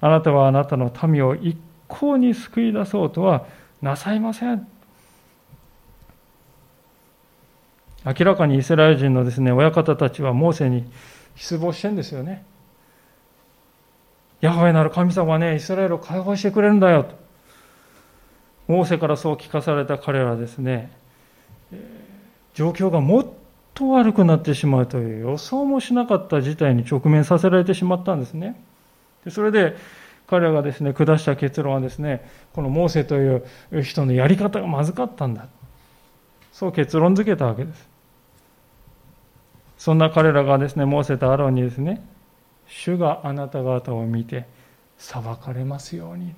[0.00, 1.56] あなたはあなたの民を一
[1.88, 3.46] 向に救い出そうとは
[3.82, 4.68] なさいません。
[8.04, 10.84] 明らかにイスラエル人のですね、親方たちはモーセに
[11.34, 12.44] 失望してんですよね。
[14.40, 17.16] ヤハウェなる神様はね、イスラエルを解放してくれるんだよと。
[18.68, 20.92] モーセからそう聞かされた彼らですね、
[22.54, 23.26] 状況がもっ
[23.74, 28.60] と悪くなってしまうという予想もしなかった事態に直面させられてしまったんですね。
[29.24, 29.76] でそれで
[30.28, 35.46] 彼らがですね、下した結論はですね、このモーセという人のやり方がまずかったんだ。
[36.52, 37.88] そう結論付けたわけです。
[39.78, 42.04] そんな彼らがですね、モーセとアロンにですね、
[42.66, 44.46] 主があなた方を見て
[44.98, 46.34] 裁かれますように。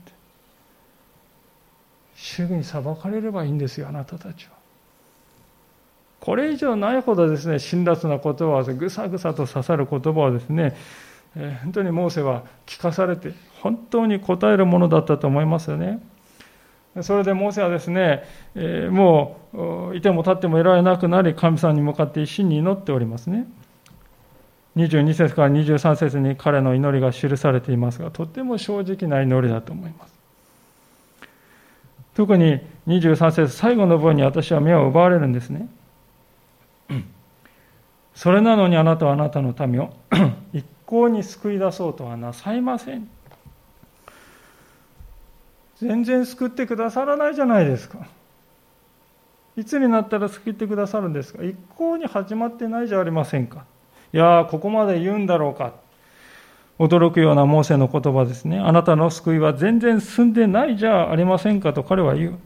[2.15, 4.53] 主に裁かれればいいんですよ、あなたたちは。
[6.21, 10.77] これ以上ないほどですね、辛辣な言葉を、ぐさぐさと刺さる言葉をですね、
[11.63, 16.01] 本当にモーセは聞かされて、本当に答えるものだったと思いますよね。
[17.03, 18.25] それでモーセはですね、
[18.57, 19.39] え、も
[19.93, 23.47] ういても立ってもいられなくなり、神様に向かって一心に祈っておりますね。
[24.77, 30.15] 22節から23節に彼の祈りが記されていますが、とても正直な祈りだと思います。
[32.15, 35.69] 特に23節最後の文に私は目を奪われるんですね。
[38.15, 39.95] それなのにあなたはあなたの民を
[40.53, 43.09] 一向に救い出そうとはなさいません。
[45.81, 48.07] 全然救ってくださらないじゃないですか。
[49.57, 53.65] いつになったら救ってくださるんですか一向に始まってないじゃありませんか。
[54.13, 55.73] いやここまで言うんだろうか。
[56.79, 58.59] 驚くようなモーセの言葉ですね。
[58.59, 62.39] あなたの救いは全然進んでないじゃありませんかと彼は言う。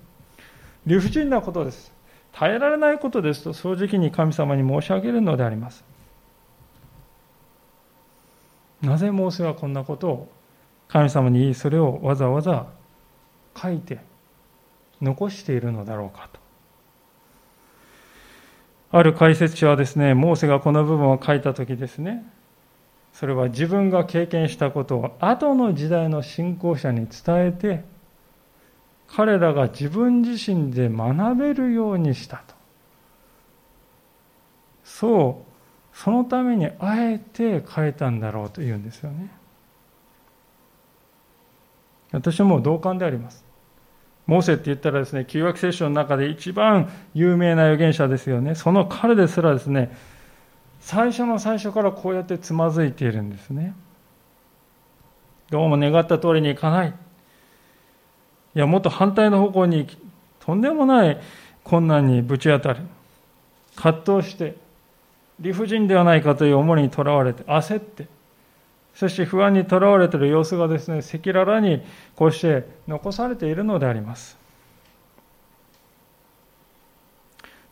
[0.86, 1.92] 理不尽なことです。
[2.32, 5.84] 耐えられないことですと正直に神様に申し上げるのであります。
[8.82, 10.32] なぜモーセはこんなことを
[10.88, 12.66] 神様に言い、それをわざわざ
[13.56, 14.00] 書いて
[15.00, 16.40] 残しているのだろうかと。
[18.96, 22.24] ある解説者はですね、モーセがこの部分を書いたときですね、
[23.12, 27.84] それは自分が経験したことを後の時代の信仰者に伝えて、
[29.08, 32.54] 彼らが自分自身で学べるようにしたと。
[34.84, 39.30] そう、そのためにあえて書いたんだろうと言うんですよね。
[42.12, 43.43] 私はもう同感であります。
[44.26, 48.54] モーセって言ったらですね、旧約聖書の中で一番有名な預言者ですよね。
[48.54, 49.94] その彼ですらですね、
[50.80, 53.74] 最初の最初からこうやってつまずいているんですね。
[55.50, 56.94] どうも願った通りにいかない。
[58.54, 59.86] いや、もっと反対の方向に
[60.40, 61.20] とんでもない
[61.62, 62.80] 困難にぶち当たる。
[63.76, 64.56] 葛藤して、
[65.40, 68.08] 理不尽ではないかという思いにとらわれて、焦って、
[68.94, 71.82] そして不安にとらわれている様子がですね、赤裸々に
[72.14, 74.38] こうして残されているのであります。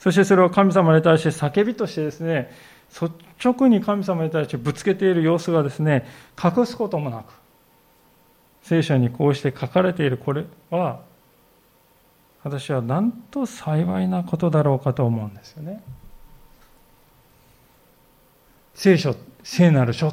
[0.00, 2.50] そしてそれを神様に対して叫びとしてですね、
[2.90, 6.08] 率直に神様に対してぶつけている様子がですね、
[6.42, 7.32] 隠すこともなく、
[8.62, 11.00] 聖書にこうして書かれているこれは、
[12.42, 15.80] 私はなんと幸いなことだろうかと思うんですよね。
[18.74, 20.12] 聖書、聖なる書。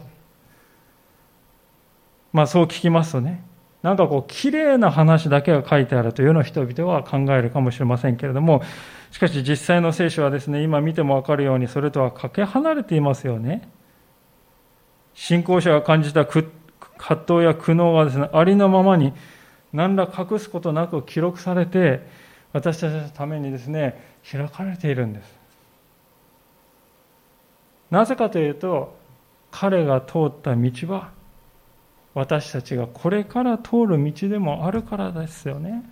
[2.34, 3.44] まあそう聞きますとね、
[3.82, 8.62] なんかこう、綺麗な話だけが書いてあるというのを人々は考えるかもしれませんけれども、
[9.12, 13.70] しかし実際の聖書はですね、今見てもわかるように、それとはかけ離れていますよね。
[15.14, 16.50] 信仰者が感じた葛
[17.00, 19.14] 藤や苦悩がですね、ありのままに、
[19.72, 22.06] 何ら隠すことなく記録されて、
[22.52, 25.40] 私たちのためにですね、開かれているんです。
[27.92, 28.98] なぜかというと、
[29.52, 31.12] 彼が通った道は、
[32.14, 35.84] 私たちがこれから通る道でもあるからですよね。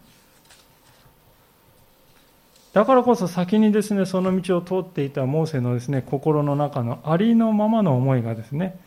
[2.74, 8.80] だからこそ先にですね、その道を通っていたモーセのですね、心の中のありのままの思いがですね、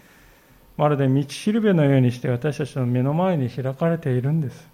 [0.76, 4.68] まるで道しるべのようにして私たちの目の前に開かれているんです。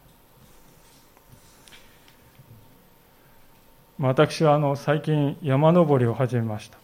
[3.98, 6.76] 私はあの最近山登りを始めました。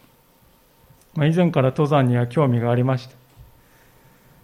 [1.15, 3.15] まあ、以前から登山には興味がありまして、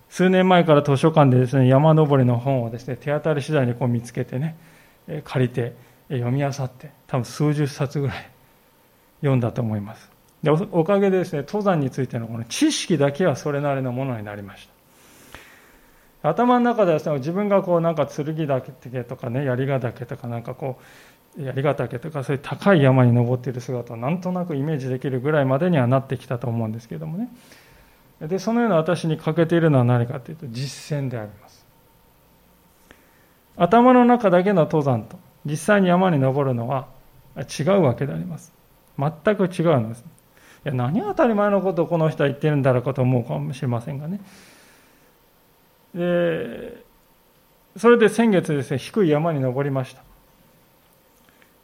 [0.09, 4.57] 数年前から図書館でですね、山登りの本をですね、手当たり次第にこう見つけてね、
[5.25, 5.75] 借りて
[6.09, 8.31] 読み漁って、多分数十冊ぐらい
[9.21, 10.11] 読んだと思います。
[10.43, 14.69] でおかげでですね、登山についてのこの知識だけはそれなりのものになりまし
[16.23, 16.31] た。
[16.31, 20.79] 頭の中ではですね、自分がこうなんか剣岳とかね、槍ヶ岳とかなんかこ
[21.39, 27.29] う、槍ヶ岳とかそういう高い山に登っている姿をなんとなくイメージできるぐらいまでにはなってきたと思うんですけどもね。
[28.21, 31.65] でそのような私に欠けているのは何かというと実践であります
[33.57, 36.89] 頭の中だけの登山と実際に山に登るのは
[37.59, 38.53] 違うわけであります。
[38.99, 40.01] 全く違うんです。
[40.01, 40.05] い
[40.65, 44.21] や何当たり前のことをこの人は言ってるんだろうかと思うかもしれませんがね。
[45.95, 46.83] で
[47.77, 50.03] それで先月ですね、低い山に登りました。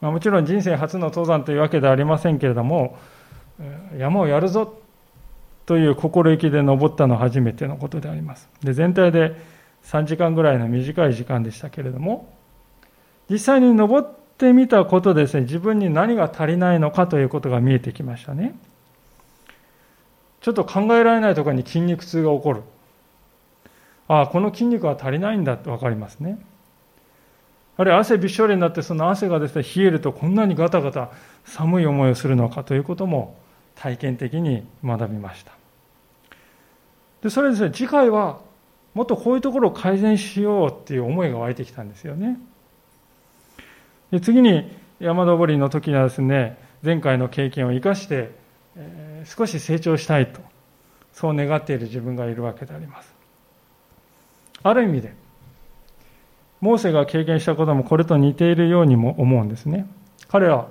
[0.00, 2.96] まあ、もちろん人生初の登山というわけではありませんけれども、
[3.98, 4.80] 山をやるぞ
[5.66, 8.48] という心意気で登ったのは初めてのことであります。
[8.62, 9.34] で全体で
[9.84, 12.32] 3時間ぐらいの短い時間でしたけれども、
[13.30, 14.08] 実際に登っ
[14.38, 18.54] てみたことですね、自分に何が足りないのかということが見えてきましたね。
[20.40, 22.62] ちょっと考えられないところに筋肉痛が起こる。
[24.08, 26.38] ああ、この筋肉は足りないんだって分かりますね。
[27.76, 31.10] あるいは汗びっしょりになってその汗がですね冷えるとこんなにガタガタ
[31.44, 33.36] 寒い思いをするのかということも
[33.74, 35.52] 体験的に学びました。
[37.22, 38.40] でそれですね次回は
[38.92, 42.38] もっとこういうところを改善しようっていう思いが湧いてきたんですよね。
[44.10, 44.70] で次に
[45.00, 48.30] 山登りの時にはですね前回の経験を生かして、
[48.76, 50.40] えー、少し成長したいと
[51.12, 53.12] そう願っている自分がいるわけであります。
[54.62, 55.14] ある意味で
[56.60, 59.86] モーセが経験したこともこれと似ているようにも思うんですね。
[60.28, 60.68] 彼は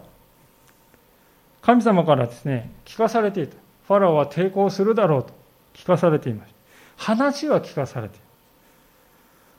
[1.64, 3.56] 神様からですね聞かされていた。
[3.88, 5.34] ファラオは抵抗するだろうと
[5.74, 6.54] 聞かされていまし
[6.98, 7.04] た。
[7.14, 8.26] 話は聞かされている。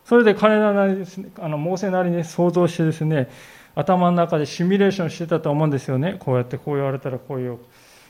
[0.04, 3.30] それで彼らなりですねあのモーセなりに想像してですね
[3.74, 6.16] 頭の中でシミュレーションしてたと思うんですよね。
[6.18, 7.58] こうやってこう言われたらこういう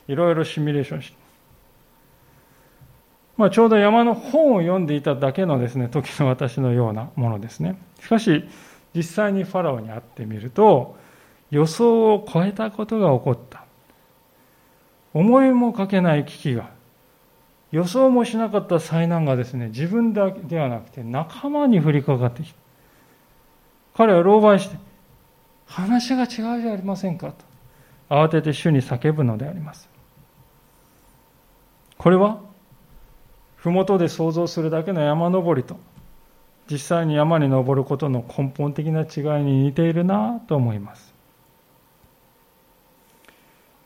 [0.09, 1.17] いろいろシミュレーションして。
[3.37, 7.77] まあ、ちょうど山の本を読んでいただけのですね時の私のようなものですね。
[8.01, 8.45] しかし
[8.95, 10.97] 実際にファラオに会ってみると
[11.51, 13.64] 予想を超えたことが起こった。
[15.15, 16.71] 思いもかけない危機が
[17.71, 22.59] 予想もしなかった災難がですね自分だけではなくて仲間に降りかかってきた
[23.97, 24.77] 彼は狼狽して
[25.67, 27.35] 話が違うじゃありませんかと
[28.11, 29.89] 慌てて主に叫ぶのであります。
[31.97, 32.41] これは
[33.57, 35.79] 麓で想像するだけの山登りと
[36.71, 41.14] 実際に山に登ることの根本的な違いに似ているなと思います。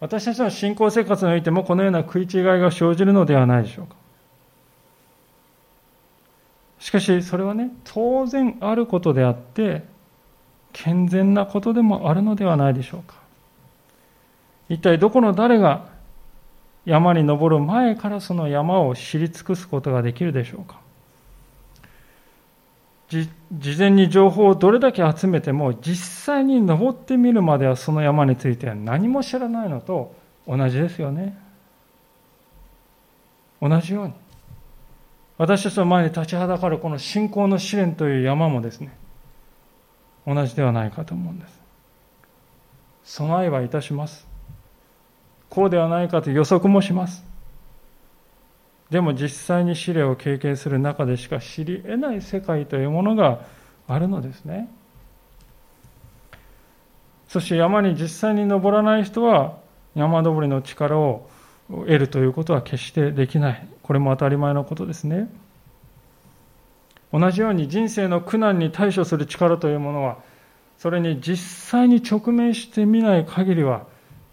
[0.01, 3.97] 私たちの信仰生活においてもこのような食い違いが生じるのではないでしょうか。
[6.79, 9.83] しかしそれはね当然あることであって
[10.73, 13.17] 健全なことでもあるのではないでしょうか。
[14.69, 15.87] 一体どこの誰が
[16.85, 20.81] 山に登る前からその山を知り尽くすことができるでしょうか。
[23.09, 23.29] 事
[23.79, 30.15] 前に情報をどれだけ集めても実際に登ってみるまではその山については何も知らないのと
[30.47, 31.39] 同じですよね。
[33.61, 34.15] 同じように。
[35.39, 38.97] 私たちの前に立ちはだかるこの信仰の試練という山もですね
[40.27, 41.59] 同じではないかと思うんです。
[43.05, 44.27] 備えはいたします。
[45.49, 47.28] こうではないかと予測もします。
[48.91, 53.41] でも実際に試練を経験する中でしか知り得ない世界というものが
[53.87, 54.69] あるのですね。
[57.29, 59.59] そして山に実際に登らない人は
[59.95, 61.29] 山登りの力を
[61.69, 63.69] 得るということは決してできない。
[63.83, 65.29] これも当たり前のことですね。
[67.13, 70.19] 同じように人生の苦難に対処する力というものは
[70.79, 73.87] それに実際に直面してみない限りは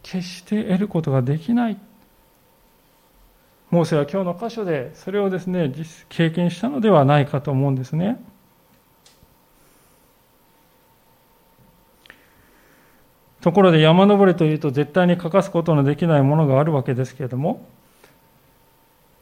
[0.03, 1.78] 決して得ることができない。
[3.72, 5.72] モーセは今日の箇所でそれをですね
[6.09, 8.24] 経験したのではないかと思うんですね。
[13.41, 17.63] ところで山登りというと絶対に欠かすことのできないものがあるわけですけれども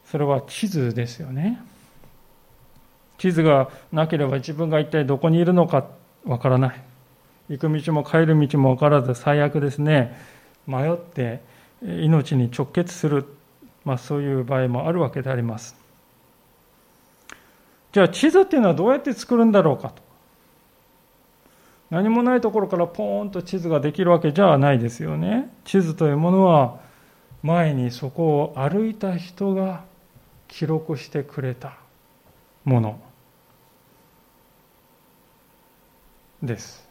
[0.06, 1.60] それは地図ですよね。
[3.18, 5.88] 地図がなければ自分が一体どこにいるのか
[6.26, 6.84] わからない。
[7.50, 10.18] 行く道も帰る道も分からず最悪ですね。
[10.68, 11.42] 迷って
[11.82, 13.26] 命に直結する、
[13.86, 15.76] まあ、そういう場合もあるわけであります。
[17.92, 20.02] じゃあ地図っていうのはどうやって作るんだろうかと。
[21.92, 25.54] 何もないところからポーンと地図ができるわけじゃないですよね。
[25.64, 26.80] 地図というものは
[27.44, 29.84] 前にそこを歩いた人が
[30.48, 31.78] 記録してくれた
[32.64, 33.00] もの
[36.42, 36.88] です。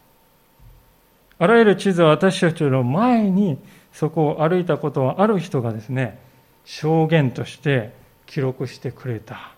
[1.38, 3.58] あらゆる地図は私たちの前に
[3.92, 6.20] そこを歩いたことはある人がですね、
[6.64, 7.92] 証言として
[8.26, 9.52] 記録してくれた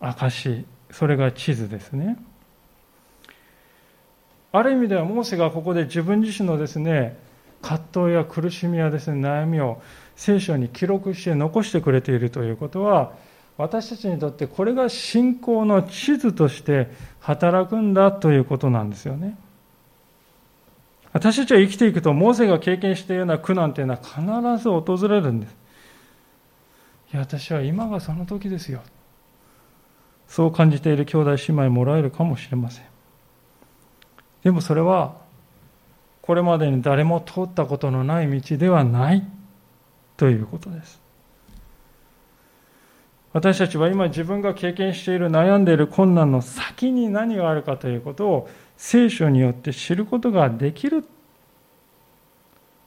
[0.00, 2.16] 証、それが地図ですね。
[4.52, 7.18] ある意味ではモーセがここで自分自身のですね、
[7.62, 9.82] 葛藤や苦しみやですね、悩みを
[10.14, 13.12] 聖書に記録して残してくれているということは、
[13.58, 16.90] 私たちにとってこれが信仰の地図として
[17.20, 19.36] 働くんだということなんですよね。
[21.12, 25.56] 私たちは生きていくと、モーセが経験したような苦難というのは必ず訪れるんです。
[27.18, 28.82] 私は今がその時ですよ。
[30.28, 32.84] そう感じている兄弟姉妹もらえるかもしれません。
[34.42, 35.16] でもそれは、
[36.22, 39.24] これまでに誰も通ったことのない道ではない
[40.16, 41.00] ということです。
[43.32, 51.04] 私たちは今自分が経験している悩んでいる困難の先に何があるかということを聖書によって知ることができる。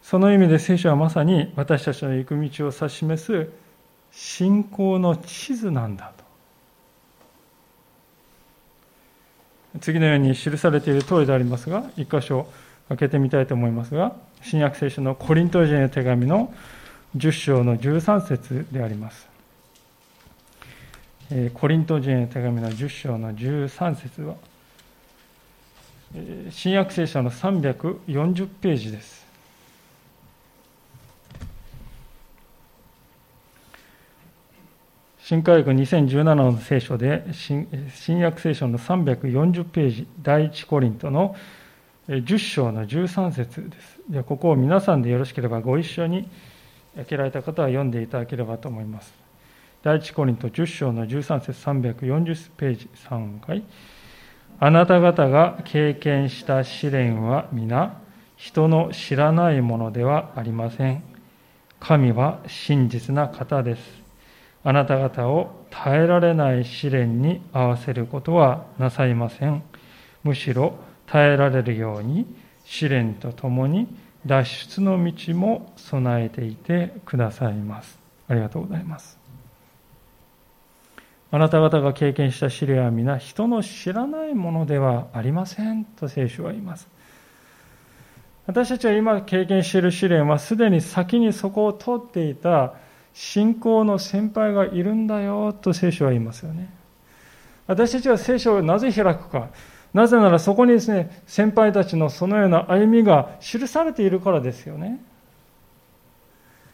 [0.01, 3.49] その意味で聖書はまさに私たちの行く道を指し示す
[4.11, 6.23] 信仰の地図なんだと。
[9.81, 12.47] 次のように記されている通りでありますが、一箇所
[12.89, 16.53] 開けてみたいと思いますが、新約聖書のコリント人へ手紙の
[17.15, 19.29] 10章の13節であります。
[21.53, 24.35] コリント人へ手紙の10章の13節は、
[26.49, 29.28] 新約聖書の340ページです。
[35.29, 41.35] 新科学2017の聖書で新、新約聖書の340ページ、第一コリントの
[42.07, 43.99] 10章の13節です。
[44.09, 46.27] でここを皆さんでよろしければご一緒に
[46.95, 49.13] 開けられた方は読んでいただければと思います。
[49.83, 53.63] 第一コリント10章の13節340ページ3回。
[54.59, 58.01] あなた方が経験した試練は皆
[58.35, 61.03] 人の知らないものではありません。
[61.79, 63.98] 神は真実な方です。
[64.63, 69.63] あなた方を耐えられない試練に合わせることはなさいません。
[70.23, 70.75] むしろ
[71.07, 72.25] 耐えられるように
[72.65, 73.87] 試練とともに
[74.25, 77.97] 脱出の道も備えていてくださいます。
[78.27, 79.17] ありがとうございます。
[81.31, 86.87] あなた方が経験した試練は皆人の知らないものではありませんと聖書は言います。
[88.47, 92.73] 私たちは今経験している試練はすでに先にそこを通っていた
[93.13, 96.69] 信仰の先輩がいるんだよと聖書は言いますよね。
[97.67, 99.49] 私たちは聖書をなぜ開くか。
[99.93, 104.99] なぜならそこにですね、先輩たちのそのような歩みが記されているからですよね。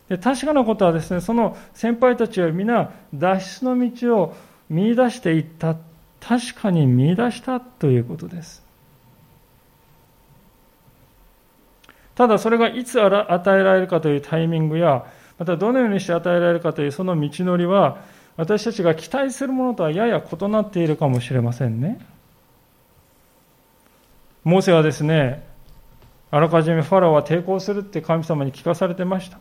[0.10, 4.36] で確かなことはですね、その先輩たちは皆脱出の道を
[4.70, 5.76] 見出していった。
[6.20, 8.64] 確かに見出したということです。
[12.16, 15.06] ただそれがいつ与えられるかというタイミングや、
[15.38, 17.98] またどのようにして与えられるかというその道のりは、
[18.38, 22.00] 私たちが期待するものとはやや異なっているかもしれませんね。
[24.44, 25.44] モーセはですね、
[26.32, 29.40] あらかじめファラオは抵抗するって神様に聞かされてました。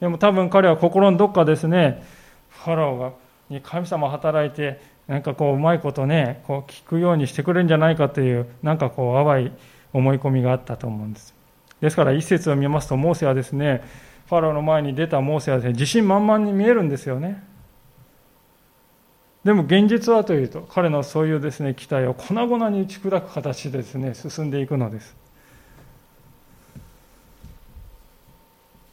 [0.00, 2.02] でも多分彼は心のどっかですね、
[2.50, 3.12] ファラオが
[3.48, 9.52] に神様働いて、なんかこううまいことね、こう聞くようにしてくれるんじゃないかという、なんかこう淡い
[9.92, 11.34] 思い込みがあったと思うんです。
[11.80, 13.82] ですから一節を見ますと、モーセはですね、
[14.32, 17.44] ファラオの前に出たモーセはですね、自信満々に見えるんですよね。
[19.44, 25.14] でも現実はというと、彼のそういうですね、期待を粉々に打ち砕く形でですね、進んでいくのです。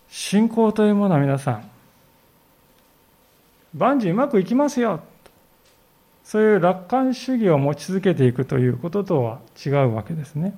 [0.09, 1.69] 信仰というものは皆さん、
[3.77, 4.99] 万事うまくいきますよ。
[6.25, 10.53] そういう楽観主義を持ち続けていくということとは違うわけですね。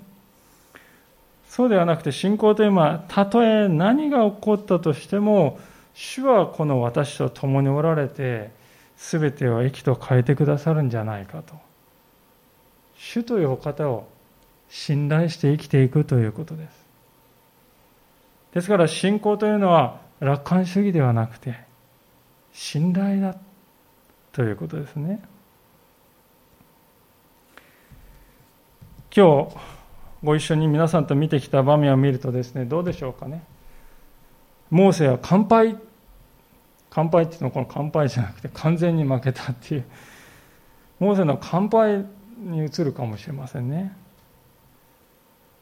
[1.52, 5.60] そうではなくて信仰というのは、たとえ何が起こったとしても、
[5.94, 8.52] 主はこの私と共におられて、
[8.96, 11.54] すべてを益と変えてくださるんじゃないかと。
[12.96, 14.08] 主というお方を
[14.70, 16.86] 信頼して生きていくということです。
[18.54, 21.60] ですから信仰というのは楽観主義ではなくて、
[22.54, 23.36] 信頼だ
[24.32, 25.22] ということですね。
[29.14, 29.58] 今日、
[30.24, 33.44] ご一緒に皆さんと見てきた場面を見るとですね、どうでしょうかね。
[34.70, 35.78] モーセは乾杯、
[36.90, 39.84] 乾杯っていうのはこの乾杯じゃなくて完全に負けたっていう、
[41.00, 42.06] モーセの乾杯
[42.38, 43.96] に移るかもしれませんね。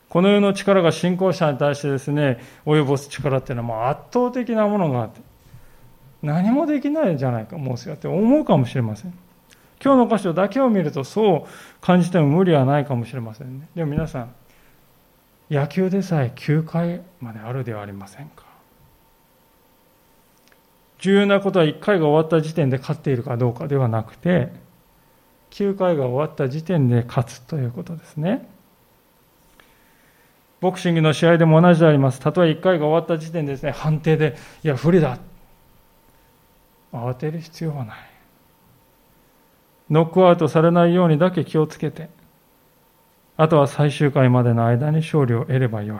[0.09, 5.21] この世の力が信仰者に対してですね、及ぼす力っていうのはもう圧倒的なものがあって、
[6.21, 9.13] 何もできないじゃないか、モーセはって思うかもしれません。
[9.81, 13.69] 今日の箇所だけを見るとそう感じても無理はないかもしれませんね。
[13.75, 14.35] でも皆さん、
[15.49, 18.43] 野球でさえ9回まであるではありませんか。
[20.99, 24.51] 重要なことは1回が終わった時点で勝っているかどうかではなくて
[25.51, 28.47] 9回が終わった時点で勝つということですね。
[30.59, 32.19] ボクシングの試合でも同じであります。
[32.19, 35.17] たとえ1回が終わった時点でですね判定でいや不利だ。
[36.91, 37.97] 慌てる必要はない。
[39.89, 42.09] ノックアウトされないようにだけ気をつけて、
[43.41, 45.99] あとは最終回までの間に勝利を得ればよい。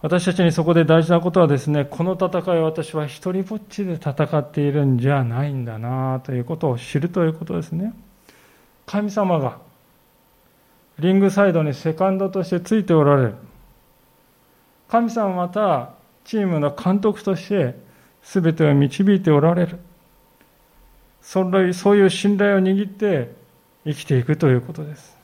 [0.00, 7.94] 私たちにそこで大事なことはですね、この戦いを私は一人ぼっちで戦っているんじゃないんだなということを知るということですね。
[8.86, 9.58] 神様が
[11.00, 13.34] リングサイドにセカンドとしてついておられる。
[14.88, 17.74] 神様またチームの監督として
[18.22, 19.80] 全てを導いておられる。
[21.22, 23.42] そういう信頼を握って
[23.84, 25.16] 生きていくということです。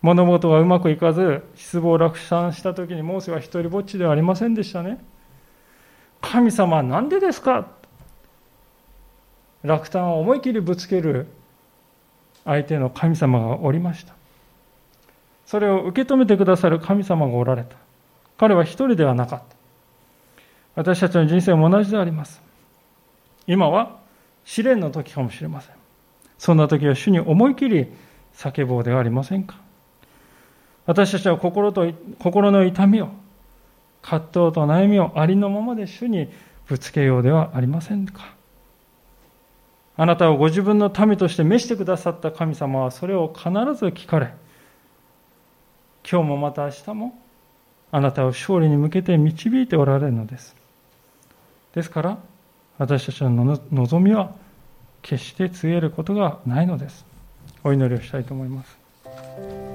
[0.00, 4.98] 物事がうまくいかず、失望落胆した時にモーセは一人ぼっちではありませんでしたね。
[6.20, 7.68] 神様は何でですか？
[9.62, 11.28] 落胆を思い切りぶつける
[12.44, 14.14] 相手の神様がおりました。
[15.46, 17.76] それを受け止めてくださる神様がおられた。
[18.38, 19.56] 彼は一人ではなかった。
[20.74, 22.42] 私たちの人生も同じであります。
[23.46, 24.00] 今は
[24.44, 25.81] 試練の時かもしれません。
[26.42, 27.86] そんな時は主に思い切り
[28.34, 29.60] 叫ぼうではありませんか？
[30.86, 31.88] 私たちは心と
[32.18, 33.10] 心の痛みを、
[34.02, 36.28] 葛藤と悩みをありのままで主に
[36.66, 38.34] ぶつけようではありませんか？
[39.96, 44.34] あなたをご自分の民として召してくださった神様はそれを必ず聞かれ、
[46.02, 47.22] 今日もまた明日も
[47.92, 50.56] あなたを勝利に向けて導いておられるのです。
[51.72, 52.18] ですから、
[52.78, 54.34] 私たちの望みは
[55.02, 57.04] 決して告げることがないのです。
[57.64, 59.71] お祈りをしたいと思います。